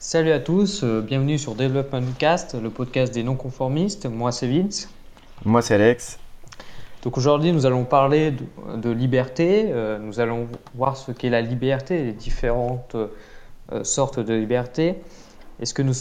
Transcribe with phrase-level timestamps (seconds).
[0.00, 4.06] Salut à tous, euh, bienvenue sur Development Cast, le podcast des non-conformistes.
[4.06, 4.90] Moi c'est Vince.
[5.44, 6.18] Moi c'est Alex.
[7.02, 11.40] Donc aujourd'hui nous allons parler de, de liberté, euh, nous allons voir ce qu'est la
[11.40, 14.96] liberté, les différentes euh, sortes de liberté.
[15.60, 15.94] Est-ce que nous,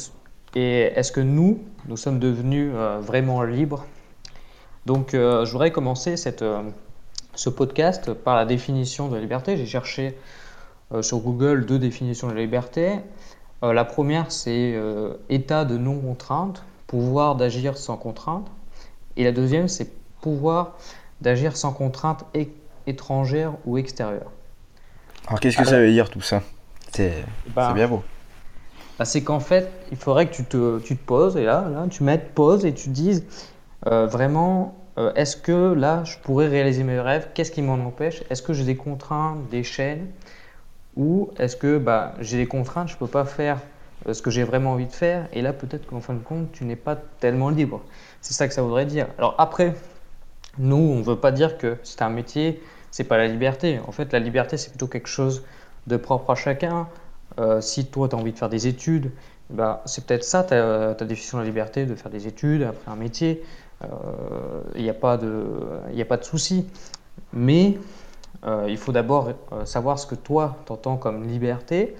[0.55, 2.71] et est-ce que nous, nous sommes devenus
[3.01, 3.85] vraiment libres?
[4.87, 6.43] Donc je voudrais commencer cette,
[7.35, 9.55] ce podcast par la définition de la liberté.
[9.55, 10.17] J'ai cherché
[11.01, 12.99] sur Google deux définitions de la liberté.
[13.63, 18.51] Euh, la première, c'est euh, état de non-contrainte, pouvoir d'agir sans contrainte.
[19.17, 19.89] Et la deuxième, c'est
[20.21, 20.77] pouvoir
[21.21, 22.49] d'agir sans contrainte é-
[22.87, 24.31] étrangère ou extérieure.
[25.27, 26.41] Alors qu'est-ce que ça veut dire tout ça?
[26.91, 28.03] C'est Bah, c'est bien beau.
[28.97, 31.87] bah, c'est qu'en fait, il faudrait que tu te, tu te poses et là, là,
[31.89, 33.25] tu mettes pause et tu te dises
[33.87, 37.29] euh, vraiment, euh, est-ce que là, je pourrais réaliser mes rêves?
[37.33, 38.23] Qu'est-ce qui m'en empêche?
[38.29, 40.07] Est-ce que j'ai des contraintes, des chaînes?
[40.95, 43.59] Ou est-ce que bah, j'ai des contraintes, je ne peux pas faire
[44.07, 46.51] euh, ce que j'ai vraiment envie de faire Et là, peut-être qu'en fin de compte,
[46.51, 47.81] tu n'es pas tellement libre.
[48.21, 49.07] C'est ça que ça voudrait dire.
[49.17, 49.73] Alors après,
[50.57, 53.79] nous, on ne veut pas dire que c'est un métier, c'est pas la liberté.
[53.87, 55.43] En fait, la liberté, c'est plutôt quelque chose
[55.87, 56.87] de propre à chacun.
[57.39, 59.11] Euh, si toi, tu as envie de faire des études,
[59.49, 62.91] bah, c'est peut-être ça ta, ta définition de la liberté, de faire des études, après
[62.91, 63.43] un métier.
[64.75, 65.43] Il n'y a pas de,
[65.93, 66.65] y de souci.
[67.33, 67.77] Mais
[68.45, 71.95] euh, il faut d'abord euh, savoir ce que toi, tu entends comme liberté.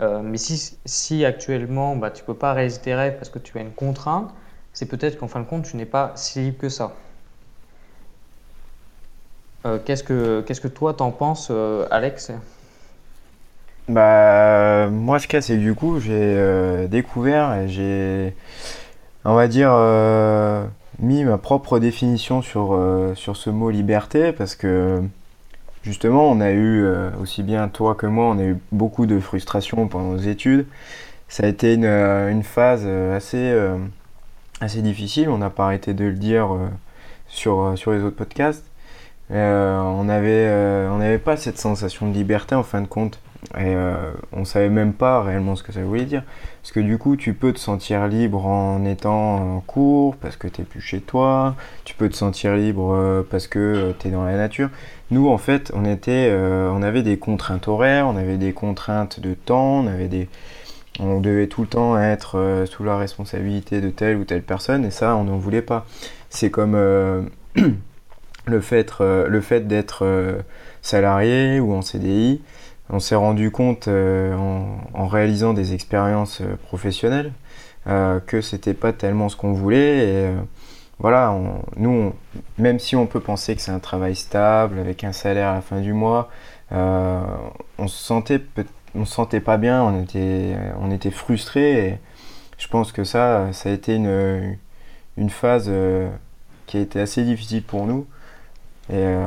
[0.00, 3.38] Euh, mais si, si actuellement, bah, tu ne peux pas réaliser tes rêves parce que
[3.38, 4.32] tu as une contrainte,
[4.72, 6.92] c'est peut-être qu'en fin de compte, tu n'es pas si libre que ça.
[9.84, 11.52] Qu'est-ce que, qu'est-ce que toi, t'en penses,
[11.90, 12.32] Alex?
[13.88, 18.34] Bah moi ce cas c'est du coup j'ai découvert et j'ai
[19.24, 19.70] on va dire
[20.98, 22.78] mis ma propre définition sur,
[23.16, 25.02] sur ce mot liberté parce que
[25.82, 29.18] justement on a eu euh, aussi bien toi que moi on a eu beaucoup de
[29.20, 30.66] frustration pendant nos études.
[31.28, 33.54] Ça a été une, euh, phase euh, assez,
[34.60, 36.48] assez difficile, on n'a pas arrêté de le dire
[37.28, 38.64] sur, sur les autres podcasts.
[39.30, 40.48] On avait,
[40.90, 43.20] on n'avait pas cette sensation de liberté en fin de compte.
[43.54, 46.22] Et euh, on savait même pas réellement ce que ça voulait dire.
[46.62, 50.46] Parce que du coup, tu peux te sentir libre en étant en cours, parce que
[50.46, 51.54] t'es plus chez toi.
[51.84, 54.68] Tu peux te sentir libre parce que tu es dans la nature.
[55.10, 59.18] Nous, en fait, on était, euh, on avait des contraintes horaires, on avait des contraintes
[59.18, 60.28] de temps, on avait des,
[61.00, 64.84] on devait tout le temps être euh, sous la responsabilité de telle ou telle personne,
[64.84, 65.84] et ça, on n'en voulait pas.
[66.28, 67.22] C'est comme euh,
[68.46, 70.42] le fait, d'être
[70.80, 72.40] salarié ou en CDI.
[72.88, 77.32] On s'est rendu compte en, réalisant des expériences professionnelles
[77.86, 80.32] que c'était pas tellement ce qu'on voulait.
[81.00, 82.14] Voilà, on- nous, on-
[82.58, 85.60] même si on peut penser que c'est un travail stable avec un salaire à la
[85.62, 86.30] fin du mois,
[86.72, 87.22] euh,
[87.78, 91.88] on se sentait peut- on se sentait pas bien, on était, on était frustré.
[91.88, 91.98] Et
[92.58, 94.56] je pense que ça, ça a été une,
[95.18, 96.08] une phase euh,
[96.66, 98.06] qui a été assez difficile pour nous.
[98.90, 99.26] Et euh,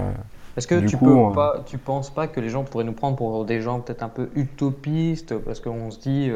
[0.57, 2.93] Est-ce que tu coup, peux on- pas, tu penses pas que les gens pourraient nous
[2.93, 5.37] prendre pour des gens peut-être un peu utopistes?
[5.39, 6.31] Parce qu'on se dit,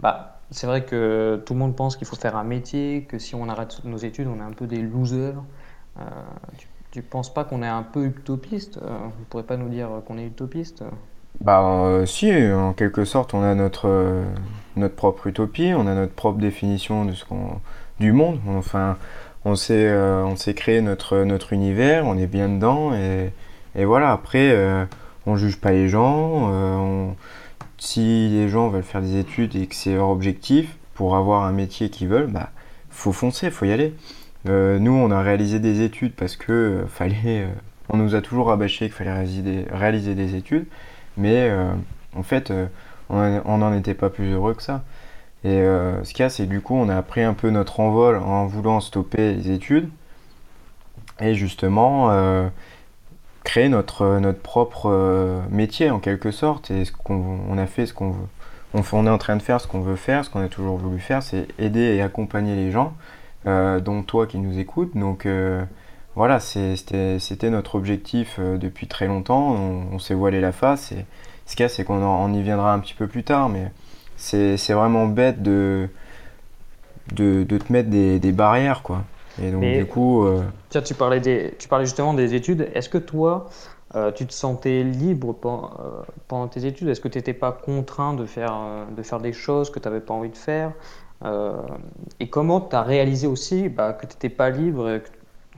[0.00, 3.34] bah, c'est vrai que tout le monde pense qu'il faut faire un métier, que si
[3.34, 5.42] on arrête nos études, on est un peu des losers.
[5.98, 6.02] Euh,
[6.56, 8.78] tu, tu penses pas qu'on est un peu utopiste?
[8.78, 10.84] Euh, vous pourrez pas nous dire qu'on est utopiste?
[11.40, 14.22] Bah, euh, si, en quelque sorte, on a notre,
[14.76, 17.60] notre propre utopie, on a notre propre définition de ce qu'on,
[17.98, 18.38] du monde.
[18.48, 18.96] Enfin,
[19.44, 24.12] on s'est, on s'est créé notre, notre univers, on est bien dedans, et, voilà.
[24.12, 24.56] Après,
[25.26, 27.14] on juge pas les gens.
[27.78, 31.52] Si les gens veulent faire des études et que c'est leur objectif pour avoir un
[31.52, 32.50] métier qu'ils veulent, bah,
[32.90, 33.94] faut foncer, faut y aller.
[34.48, 37.48] Euh, nous, on a réalisé des études parce que euh, fallait, euh,
[37.88, 39.12] on nous a toujours rabâché qu'il fallait
[39.70, 40.66] réaliser des, études.
[41.16, 41.50] Mais
[42.14, 42.52] en fait,
[43.08, 44.84] on n'en était pas plus heureux que ça.
[45.44, 47.80] Et ce qu'il y a, c'est que du coup, on a pris un peu notre
[47.80, 49.88] envol en voulant stopper les études
[51.20, 52.10] et justement
[53.46, 56.70] créer notre, notre propre euh, métier en quelque sorte.
[56.70, 58.26] Et ce qu'on on a fait, ce qu'on veut.
[58.92, 60.98] On, est en train de faire ce qu'on veut faire, ce qu'on a toujours voulu
[60.98, 62.92] faire, c'est aider et accompagner les gens,
[63.46, 64.94] euh, dont toi qui nous écoutes.
[64.94, 65.64] Donc euh,
[66.14, 69.56] voilà, c'était notre objectif euh, depuis très longtemps.
[69.92, 70.92] On, s'est voilé la face.
[70.92, 71.06] Et
[71.46, 73.70] ce qu'il y a, c'est qu'on on y viendra un petit peu plus tard, mais
[74.16, 75.88] c'est vraiment bête de,
[77.14, 79.04] de, de te mettre des, des barrières, quoi.
[79.42, 82.68] Et donc, Mais- du coup, euh, Tiens, tu parlais des, tu parlais justement des études.
[82.74, 83.48] Est-ce que toi,
[83.94, 86.88] euh, tu te sentais libre euh, pendant tes études?
[86.88, 88.54] Est-ce que tu n'étais pas contraint de faire,
[88.96, 90.72] de faire des choses que tu n'avais pas envie de faire?
[92.20, 95.08] Et comment tu as réalisé aussi bah, que tu n'étais pas libre, et que,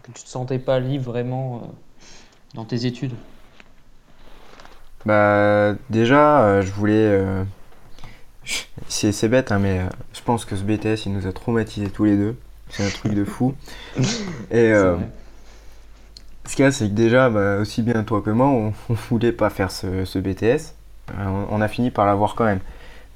[0.03, 1.63] que tu te sentais pas libre vraiment
[2.55, 3.15] dans tes études?
[5.05, 7.25] bah, déjà, je voulais,
[8.89, 9.81] c'est bête, hein, mais
[10.13, 12.37] je pense que ce BTS, il nous a traumatisés tous les deux.
[12.71, 13.55] C'est un truc de fou.
[14.51, 14.73] Et
[16.45, 18.95] ce qu'il y a, c'est que déjà, bah, aussi bien toi que moi, on, ne
[19.11, 20.75] voulait pas faire ce, BTS.
[21.51, 22.61] On, a fini par l'avoir quand même.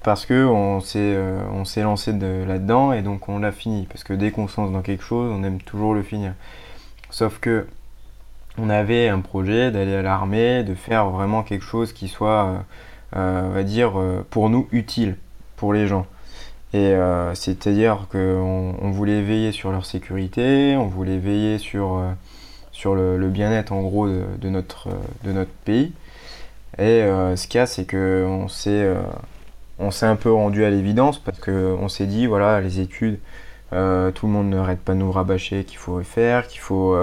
[0.02, 1.16] Parce que on s'est
[1.52, 3.87] on s'est lancé là-dedans et donc on l'a fini.
[3.87, 6.32] Parce que dès qu'on se lance dans quelque chose, on aime toujours le finir.
[7.10, 7.66] Sauf que
[8.58, 12.58] on avait un projet d'aller à l'armée, de faire vraiment quelque chose qui soit, euh,
[13.16, 15.16] euh, on va dire, euh, pour nous utile,
[15.56, 16.06] pour les gens.
[16.74, 16.94] Et
[17.34, 22.02] c'est-à-dire qu'on on voulait veiller sur leur sécurité, on voulait veiller sur,
[22.70, 24.88] sur le, bien-être en gros de, notre,
[25.22, 25.92] de notre pays.
[26.78, 27.02] Et
[27.36, 28.90] ce qu'il y a, c'est qu'on s'est
[29.78, 33.18] on s'est un peu rendu à l'évidence parce qu'on s'est dit, voilà, les études,
[33.70, 36.96] tout le monde n'arrête pas de nous rabâcher qu'il faut faire, qu'il faut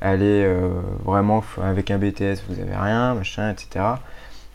[0.00, 0.70] aller euh,
[1.04, 3.84] vraiment avec un BTS, vous avez rien, machin, etc.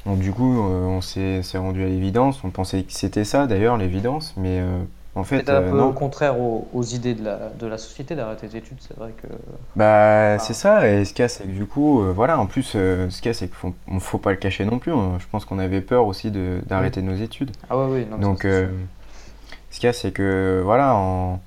[0.05, 2.39] Donc du coup, euh, on s'est rendu à l'évidence.
[2.43, 4.79] On pensait que c'était ça d'ailleurs, l'évidence, mais euh,
[5.15, 8.47] en fait, c'est un peu au contraire aux, idées de la, de la société d'arrêter
[8.47, 9.27] les études, c'est vrai que.
[9.75, 13.33] Bah, c'est ça, et ce cas, c'est que du coup, voilà, en plus, ce cas,
[13.33, 14.91] c'est qu'il ne faut, pas le cacher non plus.
[14.91, 17.51] Je pense qu'on avait peur aussi d'arrêter nos études.
[17.69, 21.39] Ah ouais, oui, non, Donc, ce cas, c'est que, voilà, en,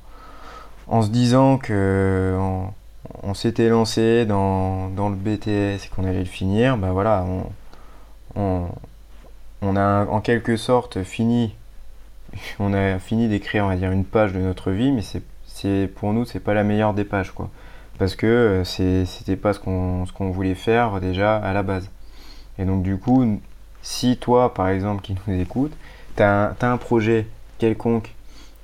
[0.89, 2.37] en se disant que
[3.23, 7.45] on s'était lancé dans, le BTS et qu'on allait le finir, ben voilà, on,
[8.37, 11.55] on, a en quelque sorte fini,
[12.59, 16.13] on a fini d'écrire, on va dire, une page de notre vie, mais c'est, pour
[16.13, 17.51] nous, c'est pas la meilleure des pages, quoi.
[17.99, 21.91] Parce que euh, c'était pas ce qu'on, ce qu'on voulait faire déjà à la base.
[22.59, 23.41] Et donc, du coup,
[23.83, 25.73] si toi, par exemple, qui nous écoutes,
[26.17, 27.27] tu as un projet
[27.59, 28.15] quelconque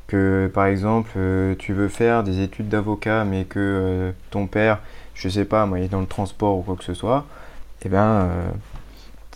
[0.07, 4.81] que par exemple euh, tu veux faire des études d'avocat mais que euh, ton père,
[5.15, 7.27] je sais pas, moi il est dans le transport ou quoi que ce soit,
[7.83, 8.29] et eh ben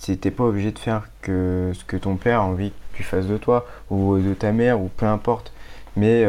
[0.00, 3.26] t'es pas obligé de faire que ce que ton père a envie que tu fasses
[3.26, 5.52] de toi ou de ta mère ou peu importe.
[5.96, 6.24] Mais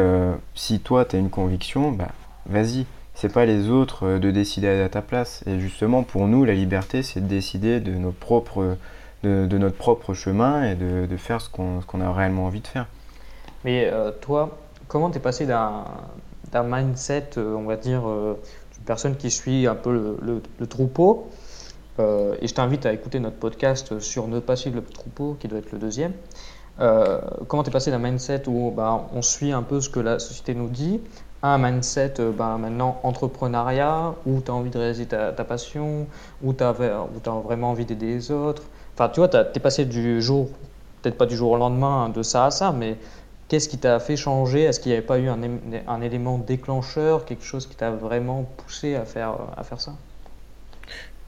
[0.56, 2.10] si toi tu as une conviction, bah
[2.48, 2.86] vas-y.
[3.14, 5.44] C'est pas les autres de décider à ta place.
[5.46, 8.78] Et justement pour nous la liberté c'est de décider de, nos propres,
[9.24, 12.88] de, notre propre chemin et de, faire ce qu'on a réellement envie de faire.
[13.66, 14.58] Mais euh, toi,
[14.88, 15.84] comment tu es passé d'un
[16.64, 18.40] mindset, euh, on va dire, euh,
[18.74, 21.30] d'une personne qui suit un peu le, troupeau
[22.00, 25.60] et je t'invite à écouter notre podcast sur Ne pas suivre le troupeau, qui doit
[25.60, 26.14] être le deuxième.
[26.78, 30.20] comment tu es passé d'un mindset où bah, on suit un peu ce que la
[30.20, 31.02] société nous dit
[31.42, 36.08] à un mindset bah, maintenant entrepreneuriat, où tu as envie de réaliser ta, passion,
[36.42, 38.64] où tu as, vraiment envie d'aider les autres.
[38.94, 40.48] Enfin, tu vois, tu es passé du jour,
[41.02, 42.98] peut-être pas du jour au lendemain, de ça à ça, mais
[43.50, 44.62] Qu'est-ce qui t'a fait changer?
[44.62, 48.96] Est-ce qu'il n'y avait pas eu un, élément déclencheur, quelque chose qui t'a vraiment poussé
[48.96, 49.94] à faire ça?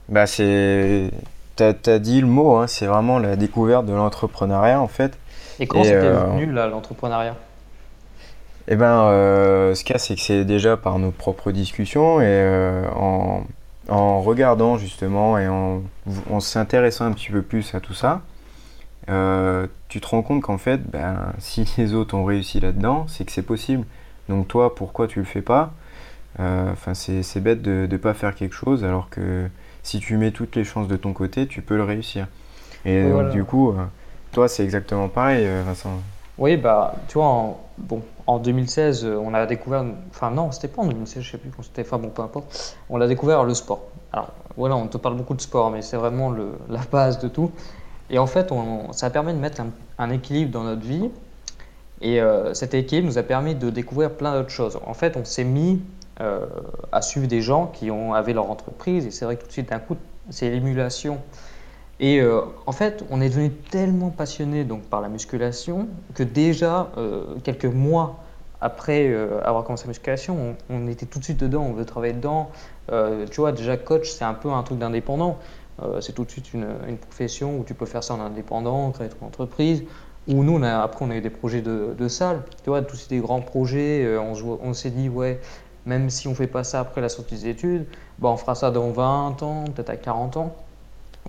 [0.09, 1.11] Bah c'est,
[1.55, 5.17] t'as as dit le mot, hein, c'est vraiment la découverte de l'entrepreneuriat en fait.
[5.59, 7.35] Et comment c'était euh, venu là l'entrepreneuriat?
[8.67, 12.87] Eh ben, euh, ce cas c'est que c'est déjà par nos propres discussions et euh,
[12.95, 13.43] en,
[13.89, 15.81] en, regardant justement et en,
[16.29, 18.21] en s'intéressant un petit peu plus à tout ça,
[19.09, 23.25] euh, tu te rends compte qu'en fait, ben, si les autres ont réussi là-dedans, c'est
[23.25, 23.85] que c'est possible.
[24.29, 25.73] Donc toi, pourquoi tu le fais pas?
[26.39, 29.49] Euh, Enfin, c'est bête de ne pas faire quelque chose alors que
[29.83, 32.27] si tu mets toutes les chances de ton côté, tu peux le réussir.
[32.85, 33.83] Et donc, du coup, euh,
[34.31, 35.91] toi, c'est exactement pareil, Vincent.
[36.37, 40.81] Oui, bah, tu vois, en, bon, en 2016, on a découvert, enfin non, c'était pas
[40.81, 43.53] en 2016, je sais plus quand c'était, enfin bon, peu importe, on a découvert le
[43.53, 43.81] sport.
[44.13, 47.27] Alors voilà, on te parle beaucoup de sport, mais c'est vraiment le, la base de
[47.27, 47.51] tout.
[48.09, 48.51] Et en fait,
[48.91, 49.61] ça a permis de mettre
[49.97, 51.09] un, équilibre dans notre vie.
[52.01, 54.79] Et euh, cet équilibre nous a permis de découvrir plein d'autres choses.
[54.85, 55.81] En fait, on s'est mis
[56.21, 56.45] euh,
[56.91, 59.05] à suivre des gens qui avaient leur entreprise.
[59.05, 59.97] Et c'est vrai que tout de suite, d'un coup,
[60.29, 61.19] c'est l'émulation.
[61.99, 66.91] Et euh, en fait, on est devenu tellement passionné donc, par la musculation que déjà,
[67.43, 68.19] quelques mois
[68.63, 69.11] après
[69.43, 72.51] avoir commencé la musculation, on, était tout de suite dedans, on veut travailler dedans.
[72.87, 75.37] tu vois, déjà coach, c'est un peu un truc d'indépendant.
[75.81, 79.09] Euh, c'est tout de suite une, profession où tu peux faire ça en indépendant, créer
[79.09, 79.83] ton entreprise.
[80.27, 82.43] Ou nous, après, on a eu des projets de, de salle.
[82.63, 85.39] Tu vois, tous ces grands projets, euh, on s'est dit, ouais,
[85.85, 87.85] même si on ne fait pas ça après la sortie des études,
[88.19, 90.55] bah, on fera ça dans 20 ans, peut-être à 40 ans.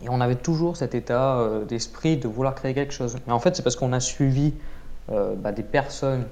[0.02, 3.16] Et on avait toujours cet état euh, d'esprit de vouloir créer quelque chose.
[3.26, 4.54] Mais en fait, c'est parce qu'on a suivi
[5.08, 6.24] bah, des personnes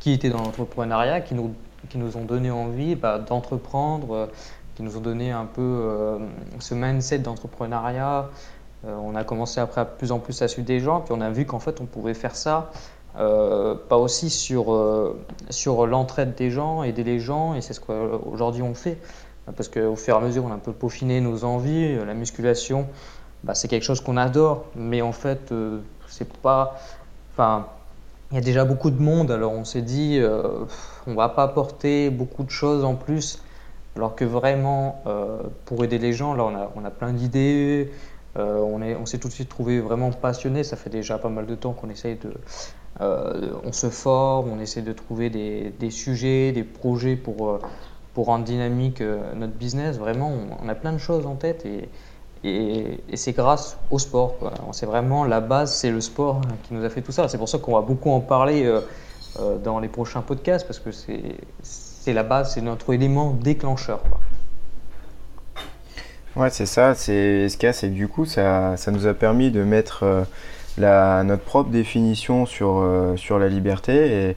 [0.00, 1.54] qui étaient dans l'entrepreneuriat, qui nous,
[1.88, 4.28] qui nous ont donné envie bah, d'entreprendre,
[4.74, 6.18] qui nous ont donné un peu euh,
[6.58, 8.28] ce mindset d'entrepreneuriat.
[8.86, 11.20] Euh, on a commencé après à plus en plus à suivre des gens, puis on
[11.20, 12.70] a vu qu'en fait on pouvait faire ça,
[13.18, 15.14] euh, pas aussi sur,
[15.50, 18.98] sur l'entraide des gens, aider les gens, et c'est ce qu'aujourd'hui on fait.
[19.56, 21.96] Parce qu'au fur et à mesure, on a un peu peaufiné nos envies.
[21.96, 22.86] La musculation,
[23.42, 25.52] bah, c'est quelque chose qu'on adore, mais en fait,
[26.08, 26.78] c'est pas.
[27.32, 27.66] Enfin,
[28.34, 30.64] il y a déjà beaucoup de monde, alors on s'est dit, euh,
[31.06, 33.40] on va pas apporter beaucoup de choses en plus,
[33.94, 37.92] alors que vraiment, euh, pour aider les gens, là, on a, on a plein d'idées,
[38.36, 41.28] euh, on est, on s'est tout de suite trouvé vraiment passionné, ça fait déjà pas
[41.28, 42.34] mal de temps qu'on essaye de...
[43.00, 47.58] on se forme, on essaie de trouver des, sujets, des projets pour,
[48.14, 49.02] pour rendre dynamique
[49.34, 49.98] notre business.
[49.98, 50.32] Vraiment,
[50.62, 51.88] on, a plein de choses en tête et,
[53.14, 54.36] c'est grâce au sport.
[54.72, 57.28] C'est vraiment la base, c'est le sport qui nous a fait tout ça.
[57.28, 58.80] C'est pour ça qu'on va beaucoup en parler euh,
[59.40, 64.00] euh, dans les prochains podcasts parce que c'est la base, c'est notre élément déclencheur.
[66.36, 66.94] Ouais, c'est ça.
[66.94, 70.24] C'est ce qu'il c'est du coup, ça, ça, nous a permis de mettre euh,
[70.78, 72.84] la, notre propre définition sur,
[73.16, 74.36] sur la liberté et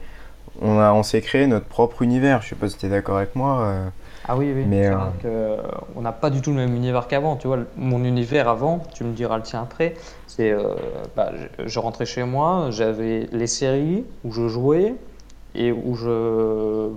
[0.61, 2.41] on, a, on s'est créé notre propre univers.
[2.41, 3.91] Je sais pas si tu es d'accord avec moi.
[4.27, 4.65] Ah oui, oui.
[4.67, 4.89] Mais
[5.25, 5.57] euh,
[5.95, 7.37] on n'a pas du tout le même univers qu'avant.
[7.37, 9.95] Tu vois, mon univers avant, tu me diras le tien après,
[10.27, 10.75] c'est euh,
[11.15, 11.31] bah,
[11.65, 14.95] je, rentrais chez moi, j'avais les séries où je jouais
[15.55, 16.89] et où je.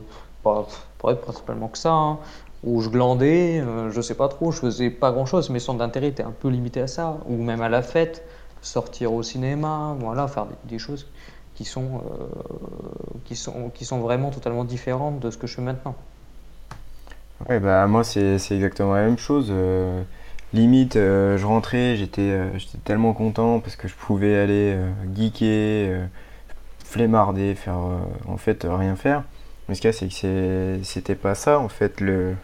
[0.44, 0.66] Bah,
[0.98, 2.18] principalement que ça, hein,
[2.64, 5.50] où je glandais, euh, je sais pas trop, je faisais pas grand chose.
[5.50, 8.24] Mes centres d'intérêt étaient un peu limités à ça, ou même à la fête,
[8.62, 11.06] sortir au cinéma, voilà, faire des, choses
[11.54, 12.02] qui sont,
[13.24, 15.94] qui, sont, qui sont vraiment totalement différentes de ce que je fais maintenant.
[17.48, 19.48] Ouais, bah moi c'est exactement la même chose.
[19.50, 20.02] Euh,
[20.52, 22.50] limite, euh, je rentrais, j'étais euh,
[22.84, 24.76] tellement content parce que je pouvais aller
[25.14, 26.08] geeker,
[26.84, 27.78] flémarder, faire
[28.28, 29.24] en fait rien faire.
[29.68, 32.34] Mais ce qu'il y a, c'est que c'était pas ça en fait le,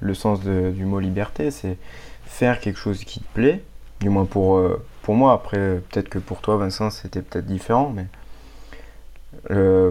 [0.00, 1.76] le sens du mot liberté, c'est
[2.24, 3.64] faire quelque chose qui te plaît,
[4.00, 4.62] du moins pour,
[5.08, 5.32] pour moi.
[5.32, 8.04] Après, peut-être que pour toi, Vincent, c'était peut-être différent, mais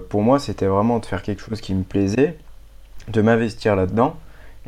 [0.09, 2.37] pour moi, c'était vraiment de faire quelque chose qui me plaisait,
[3.07, 4.15] de m'investir là-dedans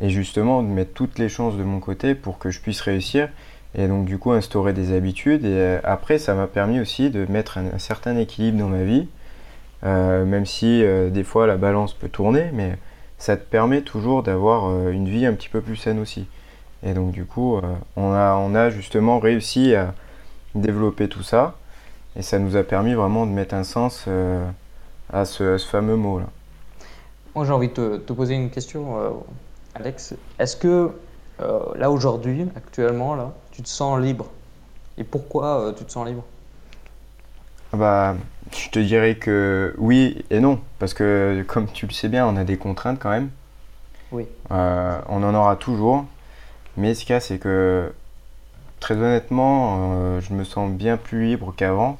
[0.00, 3.28] et justement de mettre toutes les chances de mon côté pour que je puisse réussir
[3.76, 7.26] et donc du coup instaurer des habitudes et euh, après ça m'a permis aussi de
[7.30, 9.06] mettre un, certain équilibre dans ma vie
[9.84, 12.76] euh, même si euh, des fois la balance peut tourner mais
[13.18, 16.26] ça te permet toujours d'avoir une vie un petit peu plus saine aussi
[16.82, 17.60] et donc du coup
[17.96, 19.94] on, a, on a justement réussi à
[20.54, 21.56] développer tout ça.
[22.16, 24.08] Et ça nous a permis vraiment de mettre un sens
[25.12, 26.26] à ce, fameux mot là
[27.36, 29.22] moi j'ai envie de te, poser une question
[29.74, 30.90] Alex, est-ce que
[31.40, 34.26] euh, là aujourd'hui, actuellement, là, tu te sens libre?
[34.98, 36.24] Et pourquoi euh, tu te sens libre?
[37.72, 38.16] Ah bah,
[38.52, 42.36] je te dirais que oui et non, parce que comme tu le sais bien, on
[42.36, 43.30] a des contraintes quand même.
[44.10, 44.26] Oui.
[44.50, 46.04] Euh, on en aura toujours,
[46.76, 47.92] mais ce qu'il y a, c'est que
[48.80, 51.98] très honnêtement, je me sens bien plus libre qu'avant,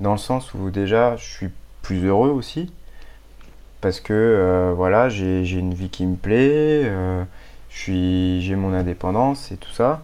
[0.00, 1.50] dans le sens où déjà, je suis
[1.82, 2.70] plus heureux aussi
[3.82, 7.24] parce que euh, voilà, j'ai une vie qui me plaît, euh,
[7.68, 10.00] j'ai mon indépendance et tout ça.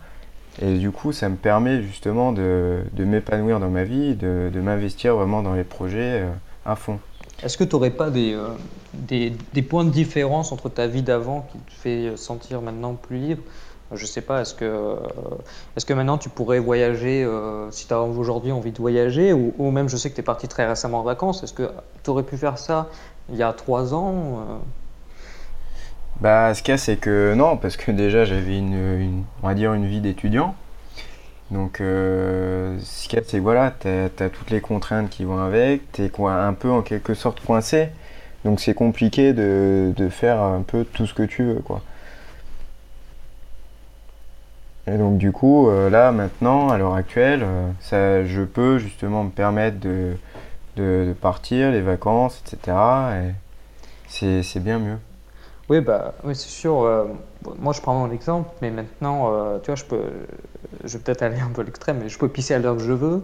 [0.61, 5.43] Et du coup, ça me permet justement de, m'épanouir dans ma vie, de, m'investir vraiment
[5.43, 6.31] dans les projets euh,
[6.67, 6.99] à fond.
[7.43, 8.37] Est-ce que tu n'aurais pas des,
[9.63, 13.43] points de différence entre ta vie d'avant qui te fait sentir maintenant plus libre?
[13.93, 14.97] Je sais pas, est-ce que,
[15.77, 17.27] est que maintenant tu pourrais voyager,
[17.71, 20.25] si tu as aujourd'hui envie de voyager, ou, ou, même je sais que tu es
[20.25, 21.71] parti très récemment en vacances, est-ce que
[22.05, 22.89] tu aurais pu faire ça
[23.31, 24.59] il y a trois ans euh?
[26.21, 29.55] Bah, ce qu'il y a, c'est que non, parce que déjà j'avais une, on va
[29.55, 30.55] dire une vie d'étudiant.
[31.53, 35.39] Donc, euh, ce qu'il y a, c'est voilà, tu as, toutes les contraintes qui vont
[35.39, 37.89] avec, tu es un peu en quelque sorte coincé.
[38.45, 41.83] Donc, c'est compliqué de, de, faire un peu tout ce que tu veux, quoi.
[44.91, 47.47] Et donc, du coup, euh, là, maintenant, à l'heure actuelle,
[47.81, 50.15] ça, je peux justement me permettre de,
[50.77, 52.77] de, partir, les vacances, etc.
[54.09, 54.99] Et c'est bien mieux.
[55.69, 56.83] Oui, bah, oui c'est sûr.
[56.83, 57.05] Euh,
[57.59, 60.03] moi, je prends mon exemple, mais maintenant, euh, tu vois, je peux,
[60.85, 62.83] je vais peut-être aller un peu à l'extrême, mais je peux pisser à l'heure que
[62.83, 63.23] je veux.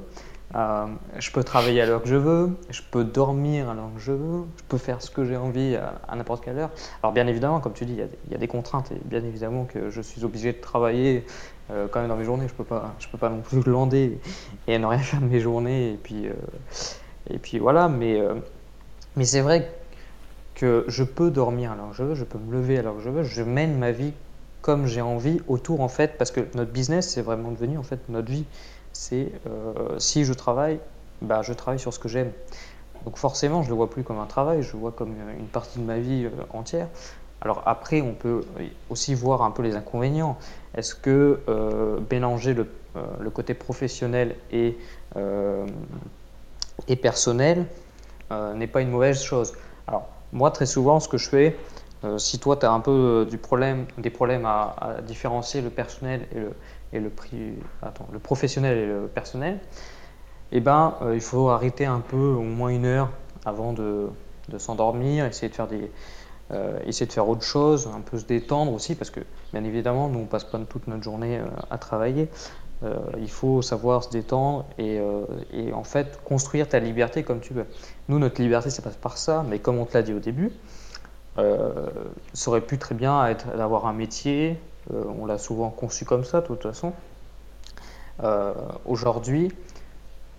[0.54, 0.86] Euh,
[1.18, 4.12] je peux travailler à l'heure que je veux, je peux dormir à l'heure que je
[4.12, 6.70] veux, je peux faire ce que j'ai envie à, n'importe quelle heure.
[7.02, 9.90] Alors bien évidemment, comme tu dis, il y, a des contraintes et bien évidemment que
[9.90, 11.24] je suis obligé de travailler
[11.68, 12.46] quand même dans mes journées.
[12.46, 14.20] Je peux pas, je peux pas non plus glander
[14.68, 16.28] et ne rien faire de mes journées et puis
[17.30, 18.34] et puis voilà, mais, euh,
[19.16, 19.70] mais c'est vrai
[20.54, 23.10] que je peux dormir alors que je veux, je peux me lever alors que je
[23.10, 24.12] veux, je mène ma vie
[24.60, 28.08] comme j'ai envie autour en fait, parce que notre business c'est vraiment devenu en fait
[28.08, 28.44] notre vie.
[28.94, 30.80] C'est euh, si je travaille,
[31.20, 32.32] bah, je travaille sur ce que j'aime.
[33.04, 35.48] Donc forcément, je ne le vois plus comme un travail, je le vois comme une
[35.48, 36.88] partie de ma vie euh, entière.
[37.42, 38.42] Alors après, on peut
[38.88, 40.38] aussi voir un peu les inconvénients.
[40.74, 41.40] Est-ce que
[42.10, 42.66] mélanger le,
[43.30, 44.78] côté professionnel et
[46.88, 47.66] et personnel
[48.32, 49.54] euh, n'est pas une mauvaise chose?
[49.86, 51.56] Alors, moi, très souvent, ce que je fais,
[52.04, 55.70] euh, si toi, tu as un peu euh, du problème, des problèmes à, différencier le
[55.70, 56.52] personnel et le,
[56.94, 57.10] et le,
[57.82, 59.58] attends, le professionnel et le personnel,
[60.52, 63.10] eh ben, il faut arrêter un peu, au moins une heure,
[63.44, 64.08] avant de,
[64.48, 65.90] de s'endormir, essayer de faire des,
[66.50, 69.20] euh, essayer de faire autre chose, un peu se détendre aussi, parce que
[69.52, 72.28] bien évidemment, nous on passe pas toute notre journée euh, à travailler.
[72.82, 75.00] Euh, il faut savoir se détendre et,
[75.52, 77.64] et, en fait construire ta liberté comme tu veux.
[78.08, 80.50] Nous, notre liberté, ça passe par ça, mais comme on te l'a dit au début,
[81.36, 84.58] ça aurait pu très bien être d'avoir un métier.
[84.92, 86.92] On l'a souvent conçu comme ça, de toute façon.
[88.84, 89.50] Aujourd'hui,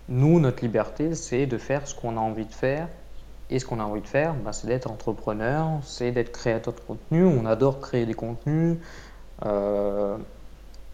[0.08, 2.88] nous, notre liberté, c'est de faire ce qu'on a envie de faire
[3.50, 6.80] et ce qu'on a envie de faire, bah, c'est d'être entrepreneur, c'est d'être créateur de
[6.80, 7.24] contenu.
[7.24, 8.78] On adore créer des contenus.
[9.44, 10.16] Euh,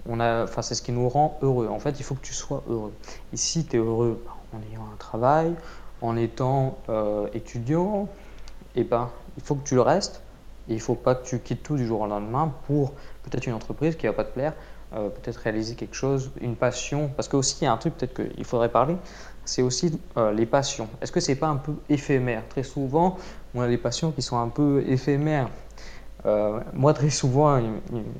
[0.08, 1.68] on a, c'est ce qui nous rend heureux.
[1.68, 2.92] En fait, il faut que tu sois heureux.
[3.32, 5.54] Et si tu es heureux bah, en ayant un travail,
[6.02, 8.08] en étant euh, étudiant,
[8.74, 10.22] et eh ben, il faut que tu le restes.
[10.68, 12.92] Il ne faut pas que tu quittes tout du jour au lendemain pour
[13.24, 14.54] peut-être une entreprise qui ne va pas te plaire,
[14.94, 17.10] euh, peut-être réaliser quelque chose, une passion.
[17.16, 18.96] Parce que aussi, il y a un truc peut-être qu'il faudrait parler,
[19.44, 20.88] c'est aussi euh, les passions.
[21.00, 22.46] Est-ce que c'est pas un peu éphémère?
[22.48, 23.16] Très souvent,
[23.54, 25.48] on a des passions qui sont un peu éphémères.
[26.26, 27.60] Euh, moi, très souvent,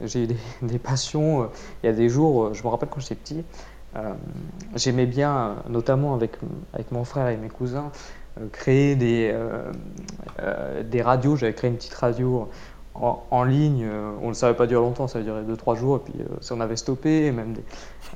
[0.04, 1.48] j'ai des, des, passions.
[1.82, 3.44] Il y a des jours, je me rappelle quand j'étais petit,
[4.74, 6.38] j'aimais bien, notamment avec,
[6.72, 7.92] avec mon frère et mes cousins,
[8.52, 9.34] créer des,
[10.84, 11.36] des radios.
[11.36, 12.48] J'avais créé une petite radio
[12.94, 13.86] en, ligne.
[14.22, 17.32] on ne savait pas durer longtemps, ça durait 2-3 jours, et puis on avait stoppé,
[17.32, 17.62] même des,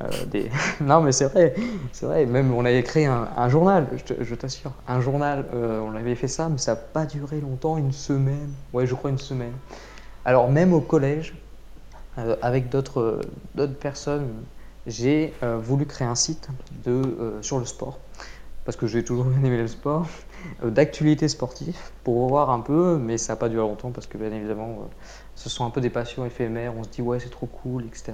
[0.02, 0.48] euh,
[0.80, 1.54] non, mais c'est vrai,
[1.92, 2.26] c'est vrai.
[2.26, 3.86] Même on avait créé un, journal,
[4.20, 5.46] je t'assure, un journal.
[5.54, 8.52] Euh, on avait fait ça, mais ça n'a pas duré longtemps, une semaine.
[8.72, 9.52] Ouais, je crois une semaine.
[10.24, 11.34] Alors même au collège,
[12.18, 13.20] euh, avec d'autres
[13.80, 14.28] personnes,
[14.86, 16.48] j'ai voulu créer un site
[16.84, 17.98] de, sur le sport,
[18.66, 20.06] parce que j'ai toujours aimé le sport,
[20.62, 24.30] d'actualité sportive, pour voir un peu, mais ça n'a pas duré longtemps, parce que bien
[24.30, 24.88] évidemment,
[25.34, 28.12] ce sont un peu des passions éphémères, on se dit ouais c'est trop cool, etc.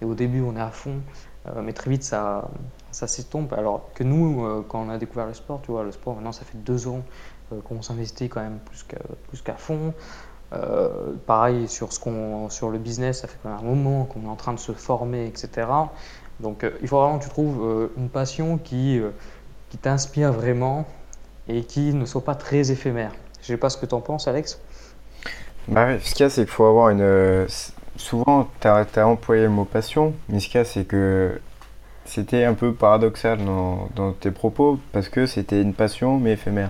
[0.00, 1.00] Et au début on est à fond,
[1.48, 2.48] euh, mais très vite ça,
[2.90, 3.52] ça s'estompe.
[3.52, 6.32] Alors que nous, euh, quand on a découvert le sport, tu vois, le sport maintenant
[6.32, 7.02] ça fait deux ans
[7.52, 8.58] euh, qu'on s'investit quand même
[9.28, 9.92] plus qu'à fond.
[11.26, 12.00] pareil sur, ce
[12.50, 14.72] sur le business, ça fait quand même un moment qu'on est en train de se
[14.72, 15.66] former, etc.
[16.40, 19.00] Donc il faut vraiment que tu trouves une passion qui,
[19.72, 20.86] qui t'inspire vraiment
[21.48, 23.10] et qui ne soit pas très éphémère.
[23.40, 24.60] Je ne sais pas ce que tu en penses, Alex.
[25.66, 27.46] Bah, ce qu'il y a, c'est qu'il faut avoir une.
[27.96, 31.40] Souvent, tu as, employé le mot passion, mais ce qu'il y a, c'est que
[32.04, 36.68] c'était un peu paradoxal dans, dans, tes propos parce que c'était une passion mais éphémère.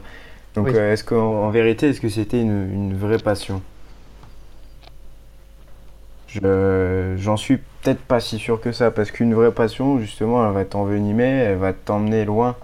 [0.54, 3.62] Donc, euh, est-ce qu'en vérité, est-ce que c'était une, une, vraie passion?
[6.28, 10.64] J'en suis peut-être pas si sûr que ça parce qu'une vraie passion, justement, elle va
[10.64, 12.54] t'envenimer, elle va t'emmener loin.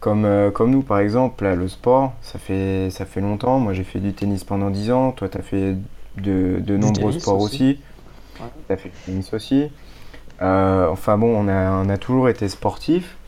[0.00, 3.58] Comme, euh, comme nous, par exemple, le sport, ça fait, ça fait longtemps.
[3.58, 5.12] Moi, j'ai fait du tennis pendant 10 ans.
[5.12, 5.76] Toi, tu as fait
[6.16, 7.78] de, de nombreux sports aussi.
[8.66, 9.70] Tu as fait du tennis aussi.
[10.40, 13.18] Euh, enfin bon, on a, on a toujours été sportif.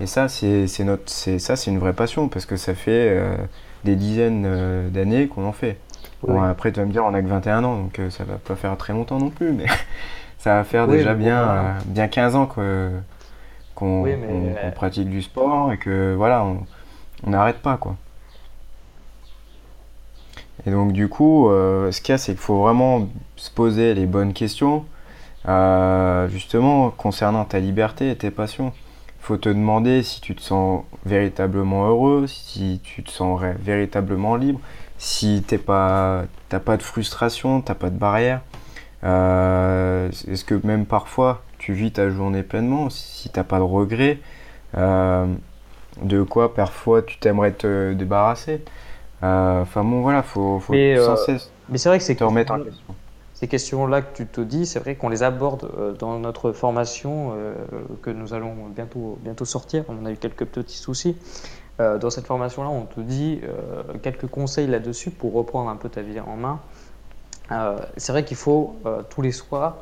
[0.00, 3.34] Et ça, c'est notre, ça, c'est une vraie passion parce que ça fait euh,
[3.84, 5.78] des dizaines d'années qu'on en fait.
[6.22, 8.54] Bon, après, tu vas me dire, on a que 21 ans, donc ça va pas
[8.54, 9.66] faire très longtemps non plus, mais
[10.38, 12.90] ça va faire déjà bien, bien 15 ans que
[13.78, 14.04] qu'on
[14.74, 17.96] pratique du sport et que voilà, on n'arrête pas quoi.
[20.66, 23.94] Et donc du coup, euh, ce qu'il y a, c'est qu'il faut vraiment se poser
[23.94, 24.84] les bonnes questions,
[25.46, 28.72] euh, justement concernant ta liberté et tes passions.
[29.20, 34.34] Il faut te demander si tu te sens véritablement heureux, si tu te sens véritablement
[34.34, 34.58] libre,
[34.96, 38.40] si tu pas, pas de frustration, t'as pas de barrière.
[39.04, 43.62] Euh, est-ce que même parfois tu vis ta journée pleinement, si tu n'as pas de
[43.62, 44.20] regrets,
[44.78, 45.26] euh,
[46.00, 48.64] de quoi parfois tu t'aimerais te débarrasser.
[49.22, 52.24] Euh, enfin bon, voilà, faut, faut mais, sans cesse mais c'est vrai que c'est te
[52.24, 52.94] remettre en question.
[53.34, 57.34] Ces questions-là que tu te dis, c'est vrai qu'on les aborde dans notre formation
[58.00, 59.84] que nous allons bientôt, bientôt sortir.
[59.88, 61.18] On a eu quelques petits soucis.
[61.78, 63.42] dans cette formation-là, on te dit
[64.02, 66.60] quelques conseils là-dessus pour reprendre un peu ta vie en main.
[67.50, 69.78] Euh, c'est vrai qu'il faut euh, tous les soirs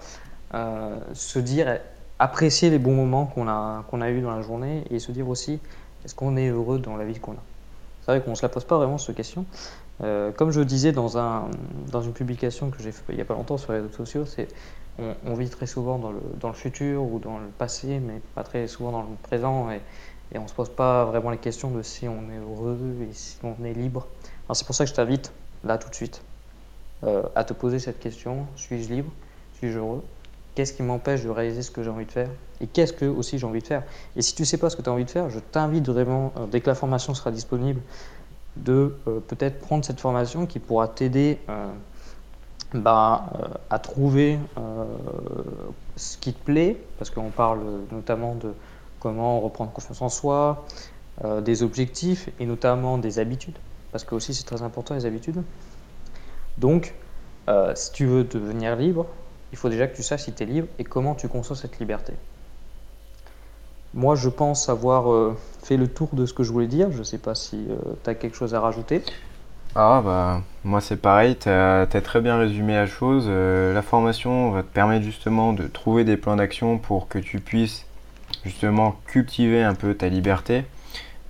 [0.55, 1.79] euh, se dire,
[2.19, 5.29] apprécier les bons moments qu'on a, qu'on a eu dans la journée et se dire
[5.29, 5.61] aussi,
[6.05, 7.43] est-ce qu'on est heureux dans la vie qu'on a?
[8.03, 9.45] C'est vrai qu'on ne se la pose pas vraiment cette question.
[9.99, 11.49] comme je disais dans, un,
[11.91, 14.25] dans une publication que j'ai fait il n'y a pas longtemps sur les réseaux sociaux,
[14.25, 14.47] c'est
[14.99, 18.45] on, vit très souvent dans le, dans le, futur ou dans le passé, mais pas
[18.45, 19.81] très souvent dans le présent, et,
[20.33, 22.79] et on ne se pose pas vraiment les questions de si on est heureux
[23.09, 24.07] et si on est libre.
[24.53, 25.33] C'est pour ça que je t'invite
[25.65, 26.23] là tout de suite
[27.05, 29.11] euh, à te poser cette question suis-je libre?
[29.55, 30.03] Suis-je heureux?
[30.57, 32.31] Qu'est-ce qui m'empêche de réaliser ce que j'ai envie de faire
[32.63, 33.83] Et qu'est-ce que aussi j'ai envie de faire
[34.17, 35.87] Et si tu ne sais pas ce que tu as envie de faire, je t'invite
[35.87, 37.83] vraiment, euh, dès que la formation sera disponible,
[38.57, 41.39] de euh, peut-être prendre cette formation qui pourra t'aider
[42.73, 43.27] bah,
[43.69, 44.39] à trouver
[45.97, 47.61] ce qui te plaît, parce qu'on parle
[47.93, 48.55] notamment de
[48.99, 50.65] comment reprendre confiance en soi,
[51.43, 53.59] des objectifs et notamment des habitudes,
[53.93, 55.43] parce que aussi c'est très important les habitudes.
[56.59, 56.95] Donc,
[57.75, 59.07] si tu veux devenir libre,
[59.53, 61.79] il faut déjà que tu saches si tu es libre et comment tu conçois cette
[61.79, 62.13] liberté.
[63.95, 66.93] Moi, je pense avoir euh, fait le tour de ce que je voulais dire.
[66.93, 69.03] Je ne sais pas si euh, tu as quelque chose à rajouter.
[69.79, 73.27] Ah bah moi c'est pareil, tu as, très bien résumé la chose.
[73.29, 77.41] Euh, la formation va te permettre justement de trouver des plans d'action pour que tu
[77.41, 77.85] puisses
[78.45, 80.65] justement cultiver un peu ta liberté.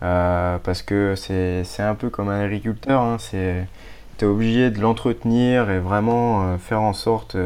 [0.01, 5.81] parce que c'est un peu comme un agriculteur, hein, tu es obligé de l'entretenir et
[5.81, 7.37] vraiment faire en sorte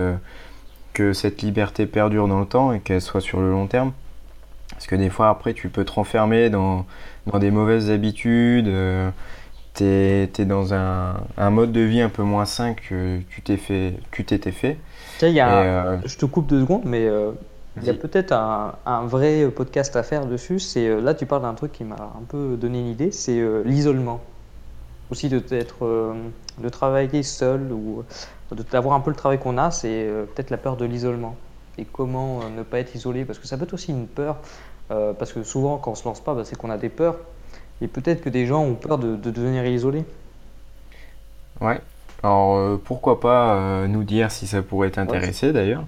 [0.92, 3.92] que cette liberté perdure dans le temps et qu'elle soit sur le long terme.
[4.70, 6.86] Parce que des fois, après, tu peux te renfermer dans,
[7.26, 8.68] dans des mauvaises habitudes.
[8.68, 9.10] Euh,
[9.74, 13.56] tu es, dans un, un, mode de vie un peu moins sain que tu t'es
[13.56, 14.78] fait, tu t'étais fait.
[15.22, 17.30] y a euh, je te coupe deux secondes, mais euh,
[17.76, 20.58] il y a peut-être un, un, vrai podcast à faire dessus.
[20.58, 24.20] C'est là, tu parles d'un truc qui m'a un peu donné une idée, c'est l'isolement.
[25.10, 28.04] Aussi de de travailler seul ou
[28.70, 31.36] d'avoir un peu le travail qu'on a, c'est peut-être la peur de l'isolement.
[31.78, 34.36] Et comment ne pas être isolé Parce que ça peut être aussi une peur
[34.90, 37.16] euh, parce que souvent, quand on se lance pas, bah, c'est qu'on a des peurs.
[37.80, 40.04] Et peut-être que des gens ont peur de, devenir isolés.
[41.60, 41.80] Ouais.
[42.22, 45.84] Alors euh, pourquoi pas euh, nous dire si ça pourrait t'intéresser d'ailleurs.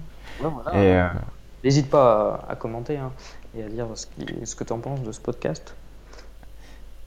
[1.63, 3.11] N'hésite pas à, commenter hein,
[3.55, 4.07] et à dire ce,
[4.43, 5.75] ce que tu en penses de ce podcast.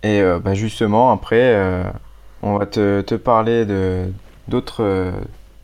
[0.03, 1.83] Et bah, justement, après,
[2.43, 4.05] on va te, parler de
[4.49, 5.13] d'autres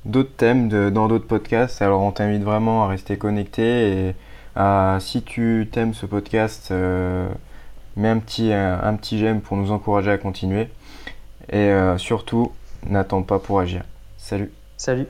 [0.05, 1.83] d'autres thèmes dans d'autres podcasts.
[1.83, 4.15] Alors on t'invite vraiment à rester connecté et
[4.57, 7.29] euh, si tu t'aimes ce podcast, euh,
[7.97, 10.69] mets un petit, un, j'aime pour nous encourager à continuer.
[11.51, 12.53] Et euh, surtout,
[12.87, 13.85] n'attends pas pour agir.
[14.19, 14.53] Salut.
[14.77, 15.07] Salut.